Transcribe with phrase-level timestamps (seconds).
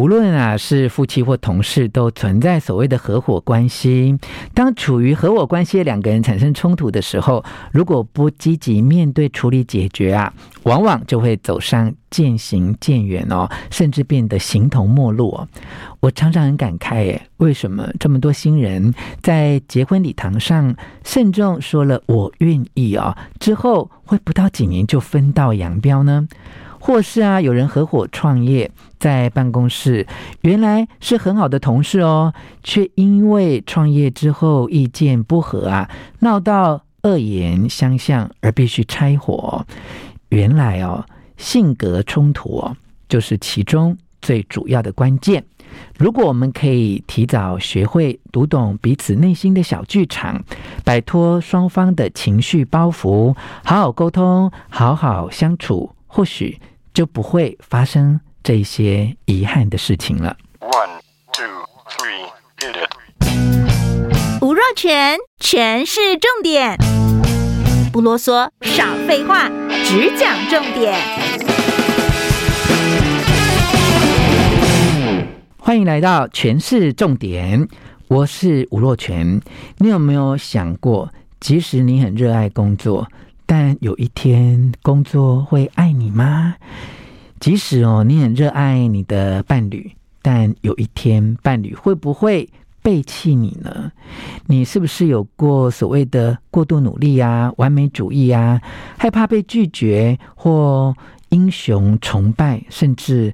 [0.00, 4.16] 无论啊是夫妻或同事，都存在所谓的合伙关系。
[4.54, 10.32] 当处于合伙关系的两个人产生冲突的时候，如果不积极面对处理解决啊，
[10.62, 15.38] 往往就会走上渐行渐远哦，甚至变得形同陌路。
[16.00, 20.74] 我常常很感慨，诶，为什么这么多新人在结婚礼堂上
[21.04, 26.26] 慎重说了“我愿意”啊，之后会不到几年就分道扬镳呢？
[26.80, 28.68] 或是啊，有人合伙创业，
[28.98, 30.06] 在办公室
[30.40, 32.32] 原来是很好的同事哦，
[32.64, 35.88] 却因为创业之后意见不合啊，
[36.20, 39.64] 闹到恶言相向而必须拆伙。
[40.30, 41.04] 原来哦，
[41.36, 42.76] 性格冲突哦，
[43.08, 45.44] 就是其中最主要的关键。
[45.98, 50.42] 如果我们可以提早学会读懂彼此内心的小剧场，
[50.84, 56.58] 摆脱双方的情绪包袱，好好沟通，好好相处，或许。
[57.00, 60.36] 就不会发生这些遗憾的事情了。
[60.58, 61.00] One,
[61.32, 61.46] two,
[61.88, 64.42] three, hit it.
[64.42, 66.76] 吴若全，全是重点，
[67.90, 69.48] 不啰嗦，少废话，
[69.82, 70.94] 只讲重点。
[75.56, 77.66] 欢迎来到全市重点，
[78.08, 79.40] 我是吴若全。
[79.78, 83.08] 你有没有想过，即使你很热爱工作，
[83.46, 86.56] 但有一天，工作会爱你吗？
[87.40, 92.46] 即使哦，你很热爱你的伴侣，但有一天，伴侣会不会
[92.82, 93.90] 背弃你呢？
[94.46, 98.60] 你是不是有过所谓的过度努力啊、完美主义啊、
[98.98, 100.94] 害怕被拒绝或
[101.30, 103.32] 英雄崇拜，甚至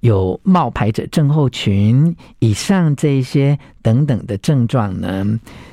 [0.00, 5.24] 有冒牌者症候群以上这一些等等的症状呢？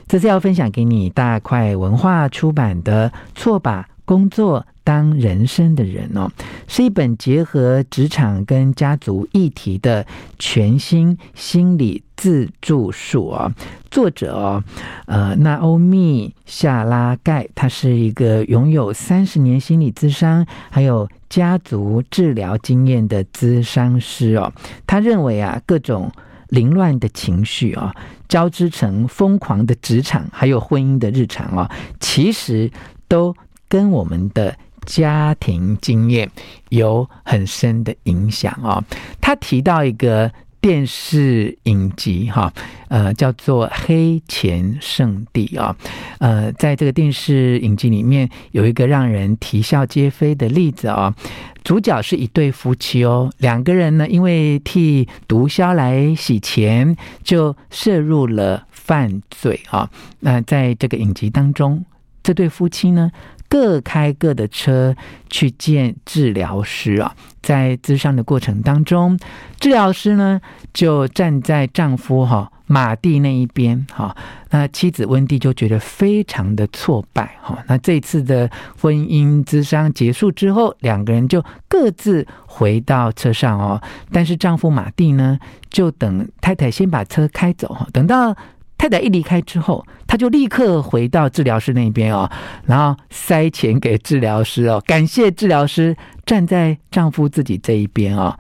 [0.08, 6.30] 这是要分享给你大块文化出版的《错吧，工作当人生的人》哦，
[6.68, 10.06] 是一本结合职场跟家族议题的
[10.38, 13.50] 全新心理自助书哦。
[13.90, 14.62] 作者哦，
[15.06, 24.52] 呃，娜欧米夏拉盖，他是一个拥有三十年心理咨商还有家族治疗经验的咨商师哦。
[24.86, 26.12] 他认为啊，各种
[26.50, 27.96] 凌乱的情绪啊，
[28.28, 31.72] 交织成疯狂的职场，还有婚姻的日常啊，
[32.02, 32.70] 其实
[33.08, 33.34] 都
[33.72, 34.54] 跟我们的
[34.86, 36.30] 家庭经验
[36.68, 38.84] 有很深的影响啊。
[39.22, 42.52] 他提到一个电视影集哈，
[42.90, 45.74] 呃，叫做《黑钱圣地》啊。
[46.20, 51.16] 呃，在这个电视影集里面，有一个让人啼笑皆非的例子啊。
[51.64, 59.90] 主角是一对夫妻哦，两个人呢，因为替毒枭来洗钱，就涉入了犯罪啊。
[60.20, 61.86] 那在这个影集当中，
[62.24, 63.12] 这对夫妻呢，
[63.52, 64.96] 各开各的车
[65.30, 67.14] 去见治疗师啊，
[67.44, 69.20] 在咨商的过程当中，
[69.60, 70.40] 治疗师呢
[70.74, 72.50] 就站在丈夫哈。
[72.68, 74.16] 马蒂那一边，哈，
[74.52, 77.62] 那妻子温蒂就觉得非常的挫败，哈。
[77.68, 83.82] 那这次的婚姻咨商结束之后，两个人就各自回到车上哦。
[84.10, 85.38] 但是丈夫马蒂呢，
[85.70, 88.34] 就等太太先把车开走，等到
[88.82, 92.28] 太太一离开之后，他就立刻回到治疗师那边哦，
[92.66, 98.36] 然后塞钱给治疗师哦，感谢治疗师站在丈夫自己这一边哦。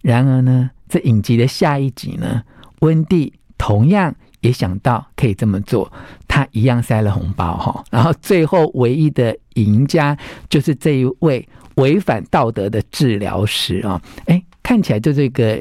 [0.00, 2.42] 然而呢，这影集的下一集呢，
[2.80, 3.34] 温蒂。
[3.58, 5.90] 同样也想到可以这么做，
[6.28, 10.14] 他一样塞了红包哈，然后最后唯一的赢家
[10.50, 13.98] 就是这一位违反道德的治疗师啊！
[14.26, 15.58] 哎，看起来就这个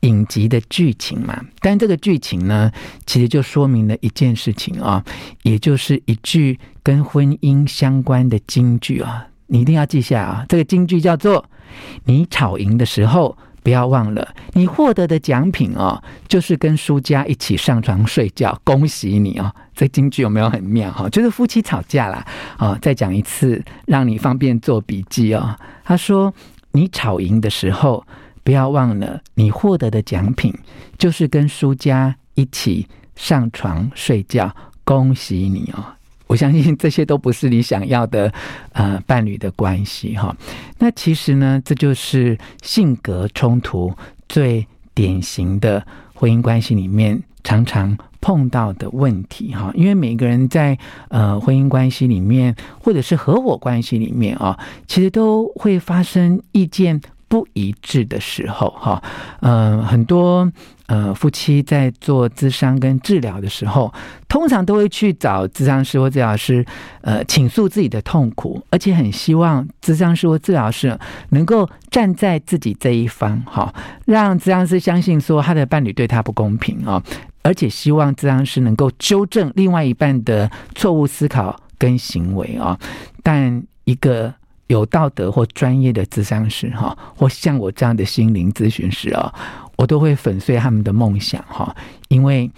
[0.00, 2.70] 影集的剧情嘛，但这个剧情呢，
[3.06, 5.04] 其实就说明了一件事情啊，
[5.42, 10.44] 也就是一句跟婚姻相关的金句啊，你一定要记下啊！
[10.48, 11.44] 这个金句叫做
[12.04, 13.36] “你吵赢的时候”。
[13.62, 19.54] 不要忘了，你获得的奖品哦，就是跟输家一起上床睡觉，恭喜你哦！
[19.74, 21.06] 这金句有没有很妙哈？
[21.10, 22.26] 就是夫妻吵架啦，
[22.58, 25.54] 哦，再讲一次，让你方便做笔记哦。
[25.84, 26.32] 他说，
[26.72, 28.02] 你吵赢的时候，
[28.42, 30.54] 不要忘了，你获得的奖品
[30.98, 32.86] 就是跟输家一起
[33.16, 34.54] 上床睡觉，
[34.84, 35.84] 恭喜你哦。
[36.26, 38.32] 我相信这些都不是你想要的，
[38.72, 40.34] 呃，伴侣的关系哈。
[40.78, 43.92] 那其实呢，这就是性格冲突
[44.28, 44.64] 最
[44.94, 49.72] 典型的婚姻关系里面常常碰到的问题哈。
[49.74, 50.78] 因为每个人在
[51.08, 54.56] 呃婚姻关系里面，或者是合伙关系里面啊，
[54.86, 57.00] 其实都会发生意见
[57.30, 59.00] 不一致的时候，哈，
[59.38, 60.50] 呃，很多
[60.86, 63.94] 呃夫妻在做咨商跟治疗的时候，
[64.28, 66.66] 通常都会去找咨商师或治疗师，
[67.02, 70.98] 呃，倾诉自己的痛苦，而且很希望咨商师或治疗师
[71.28, 73.72] 能够站在自己这一方，哈，
[74.06, 77.00] 让咨商师相信说他的伴侣对他不公平啊，
[77.42, 82.76] 而且希望咨商师能够纠正另外一半的错误思考跟行为啊，
[83.22, 84.34] 但一个。
[84.70, 89.34] 有道德或专业的咨商师哈，或像我这样的心灵咨询师啊，
[89.76, 91.74] 我都会粉碎他们的梦想哈，
[92.06, 92.48] 因为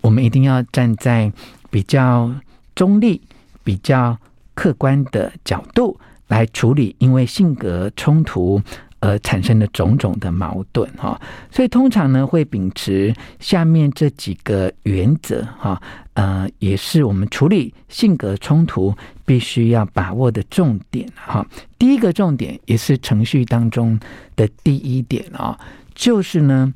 [0.00, 1.30] 我们一定要站在
[1.68, 2.34] 比较
[2.74, 3.20] 中立、
[3.62, 4.16] 比较
[4.54, 8.62] 客观的角度来处理，因为性格冲突
[9.00, 11.20] 而产生的种种的矛盾哈，
[11.52, 15.80] 所以通常呢会秉持下面这几个原则哈，
[16.14, 18.92] 呃，也是我们处理性格冲突
[19.24, 21.46] 必须要把握的重点哈。
[21.78, 23.98] 第一个重点也是程序当中
[24.34, 25.56] 的第一点啊，
[25.94, 26.74] 就是呢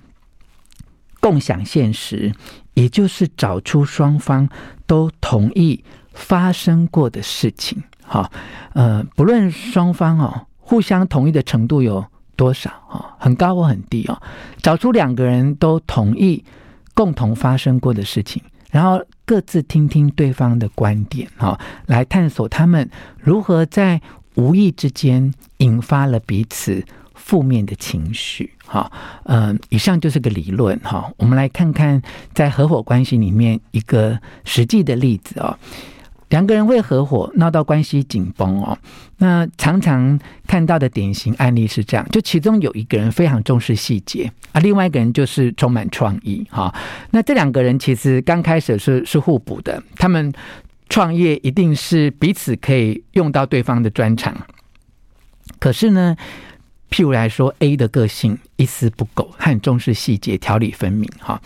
[1.19, 2.33] 共享现实，
[2.75, 4.49] 也就是找出双方
[4.87, 5.83] 都同意
[6.13, 8.31] 发生过的事情哈，
[8.75, 12.07] 呃，不论双方哦互相同意的程度有。
[12.37, 13.17] 多少啊？
[13.19, 14.21] 很高或很低哦？
[14.63, 16.45] 找出两个人都同意
[16.95, 22.89] 共同发生过的事情，然后各自听听对方的观点哈，来探索他们
[23.19, 24.01] 如何在
[24.35, 26.85] 无意之间引发了彼此
[27.15, 28.91] 负面的情绪哈。
[29.25, 31.13] 嗯，以上就是个理论哈。
[31.17, 32.03] 我们来看看
[32.35, 35.57] 在合伙关系里面一个实际的例子哦。
[36.33, 38.77] 两个人会合伙，闹到关系紧绷哦。
[39.19, 46.75] 那常常看到的典型案例是这样：就其中有一个人非常重视细节啊，另外一个人就是充满创意哈。
[47.11, 50.33] 那这两个人其实刚开始是是互补的，他们
[50.89, 54.35] 创业一定是彼此可以用到对方的专长。
[55.59, 56.17] 可是呢，
[56.93, 61.41] 譬如来说，A 的个性一丝不苟，很重视细节，条理分明哈。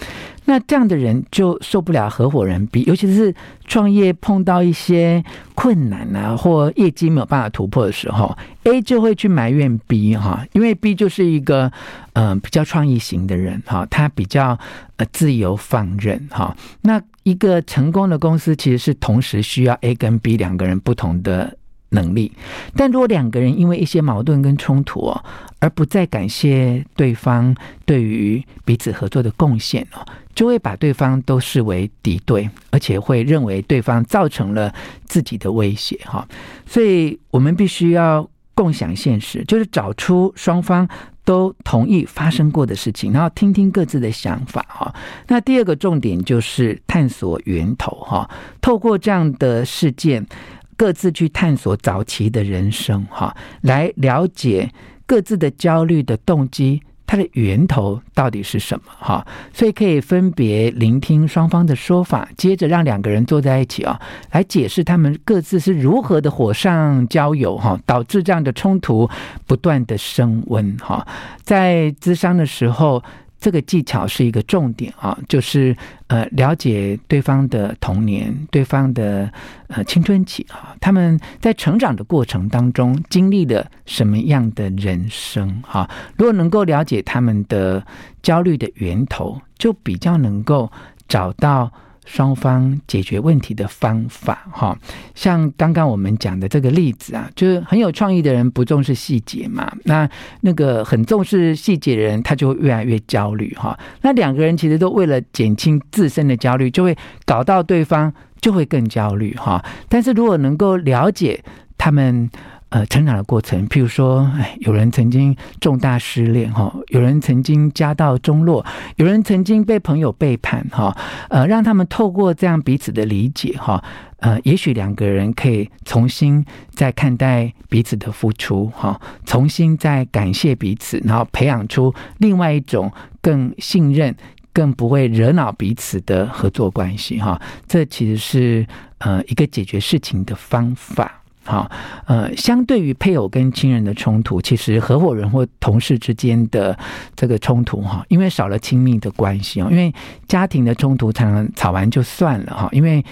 [0.44, 3.32] 那这样的人就受不了合伙人 B，尤其是
[3.66, 11.70] 创业碰到一些困难啊，或业绩没有办法突破的时候，A 就会去埋怨 B 哈，因为 B 就是一个
[12.14, 14.58] 嗯、比较创意型的人哈，他比较
[14.96, 16.56] 呃自由放任哈。
[16.82, 21.56] 那一个成功的公司其实是同时需要 A 跟 B 两个人不同的。
[21.90, 22.32] 能力，
[22.74, 25.24] 但如果两个人因为一些矛盾跟冲突哦，
[25.60, 27.54] 而不再感谢对方
[27.84, 30.04] 对于彼此合作的贡献哦，
[30.34, 34.74] 就会把对方都视为敌对，而且会认为对方造成了
[35.04, 36.26] 自己的威胁哈。
[36.66, 40.88] 所以，我们必须要共享现实，就是找出双方
[41.24, 44.92] 都同意发生过的事情，然后听听各自的想法哈。
[45.28, 48.28] 那第二个重点就是探索源头哈，
[48.60, 50.26] 透过这样的事件。
[50.76, 54.70] 各自去探索早期的人生，哈，来了解
[55.06, 64.00] 各自的焦虑的动机，它的源头到底是什么，哈，所以可以分别聆听双方的说法，接着让两个人坐在一起啊，
[64.32, 69.08] 来解释他们各自是如何的火上浇油，哈，导致这样的冲突
[69.46, 71.06] 不断的升温，哈，
[71.42, 73.02] 在咨商的时候。
[73.38, 75.76] 这个技巧是一个重点啊，就是
[76.08, 79.30] 呃了解对方的童年、对方的
[79.68, 85.88] 呃青春期啊，他们在成长的过程当中经历了什么样的人生哈？
[86.16, 87.84] 如果能够了解他们的
[88.22, 90.70] 焦虑的源头，就比较能够
[91.06, 91.72] 找到。
[92.06, 94.78] 双方解决问题的方法，哈，
[95.14, 100.08] 像刚刚我们讲的这个例子啊，就是很有创意的人不重视细节嘛，那
[100.40, 103.78] 那个很重视细节的人，他就会越来越焦虑，哈。
[104.00, 109.62] 那两个人其实都为了减轻自身的焦虑，就会搞到对方就会更焦虑，哈。
[109.88, 111.42] 但是如果能够了解
[111.76, 112.30] 他们。
[112.68, 120.94] 呃，成长的过程，譬如说，哎，有人曾经重大失恋哈，有人曾经家道中落，有人曾经被朋友背叛哈，
[121.28, 123.82] 呃，让他们透过这样彼此的理解哈，
[124.18, 132.92] 呃，也许两个人可以重新再看待彼此的付出哈，重新再感谢彼此，然后培养出另外一种
[133.22, 134.12] 更信任、
[134.52, 137.40] 更不会惹恼彼此的合作关系哈。
[137.68, 138.66] 这其实是
[138.98, 141.22] 呃一个解决事情的方法。
[141.46, 141.70] 好，
[142.06, 146.76] 呃，相对于配偶跟亲人的冲突，其实合伙人或同事之间的
[147.14, 149.94] 这个冲突，哈，因为少了亲密的关系哦，因为
[150.26, 153.02] 家庭的冲突常常吵完就算了哈，因为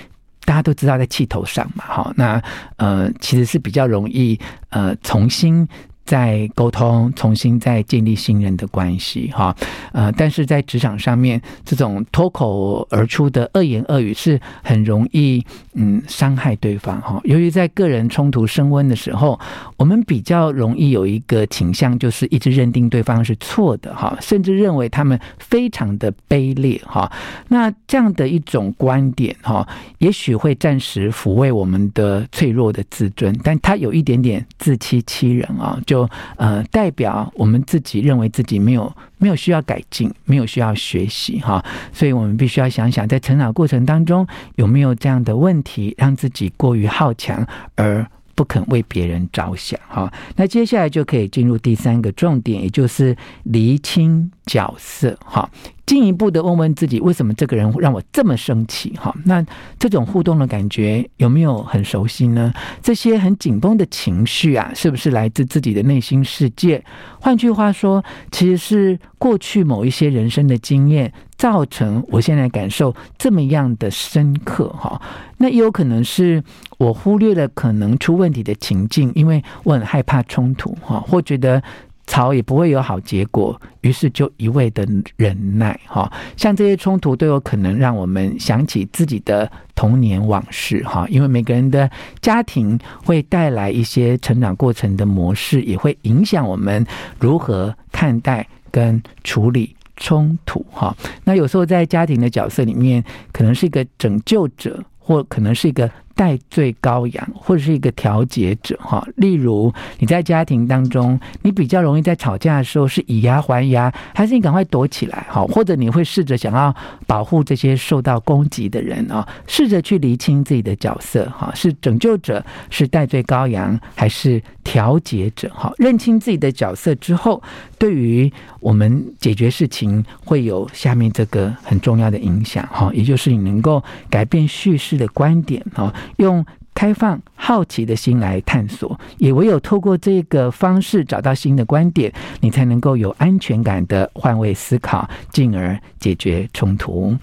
[0.44, 2.42] 大家都知道在气头上嘛，好，那
[2.76, 4.38] 呃，其实是比较容易
[4.68, 5.66] 呃重新
[6.04, 9.56] 再沟通，重新再建立信任的关系，哈，
[9.92, 15.42] 呃，但是在职场上面，这种脱口而出的恶言恶语是很容易，
[15.72, 17.18] 嗯，伤害对方，哈。
[17.24, 19.40] 由于在个人冲突升温的时候，
[19.78, 27.10] 我们比较容易有一个倾向，就是一直认定对方是错的，哈，甚至认为他们非常的卑劣，哈。
[27.48, 29.66] 那这样的一种观点，哈，
[29.98, 35.93] 也许会暂时抚慰我们的脆弱的自尊，但它有一点点自欺欺人啊，就。
[35.94, 47.46] 就呃，代表我们自己认为自己没有没有需要改进，没有需要学习哈，所以我们必须要想想，在成长过程当中有没有这样的问题，让自己过于好强
[47.76, 50.12] 而不肯为别人着想哈。
[50.36, 55.48] 那接下来就可以进入第三个重点，也就是厘清角色哈。
[55.86, 58.94] 进一步的问问自己，为什么这个人让我这么生气？
[58.96, 59.44] 哈，那
[59.78, 62.50] 这种互动的感觉有没有很熟悉呢？
[62.82, 66.82] 这些很紧绷的情绪啊，是不是来自自己的内心世界？
[67.20, 71.12] 换句话说，其实是过去某一些人生的经验，
[71.44, 74.66] 造成我现在感受这么样的深刻。
[74.70, 74.98] 哈，
[75.36, 76.42] 那也有可能是
[76.78, 81.62] 我忽略了可能出问题的情境，因为我很害怕冲突，哈，或觉得。
[82.06, 84.86] 吵也不会有好结果，于是就一味的
[85.16, 96.86] 忍耐，哈，像这些冲突都有可能让我们想起自己的童年往事，哈，因为每个人的家庭会带来一些成长过程的模式，也会影响我们
[97.18, 100.96] 如何看待跟处理冲突，哈。
[101.24, 105.90] 那有时候在家庭的角色里面，可能是一个拯救者，或可能是一个。
[106.16, 109.04] 代罪羔羊，或者是一个调解者，哈。
[109.16, 115.44] 例如你在家庭当中，你比较容易在吵架的时候是以牙还牙，还是你赶快躲起来，哈？
[115.46, 116.72] 或者你会试着想要
[117.08, 124.40] 保护这些受到攻击的人啊，试着去厘清自己的角色，哈，是拯救者，是代罪羔羊，还是
[124.74, 125.72] 调节者，哈？
[125.78, 127.40] 认清自己的角色之后，
[127.78, 135.94] 对于我们解决事情会有下面这个很重要的影响，哈，也就是你能够改变叙事的观点，哈。
[136.16, 147.16] 用开放、好奇的心来探索，也唯有透过这个方式找到新的观点，你才能够有安全感的换位思考，进而解决冲突。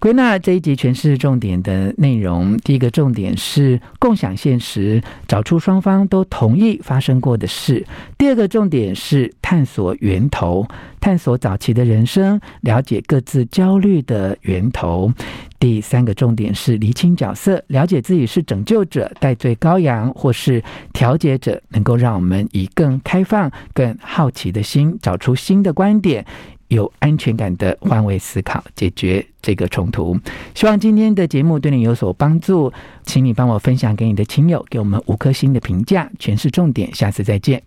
[0.00, 7.82] 归纳这一集诠释重点的内容，第一个重点是共享现实，找出双方都同意发生过的事；
[8.16, 10.64] 第二个重点是探索源头，
[11.00, 15.10] 探索早期的人生，了解各自焦虑的源头；
[15.58, 20.62] 第三个重点是厘清角色，了解自己是拯救者、代罪羔羊或是
[20.92, 26.24] 调解者，能够让我们以更开放、更好奇的心，找出新的观点。
[26.68, 30.18] 有安全感的换位思考，解决这个冲突。
[30.54, 32.72] 希望今天的节目对你有所帮助，
[33.04, 36.10] 请你帮我分享给你的亲友，给我们五颗星的评价。
[36.18, 37.62] 全是重点，下次再见。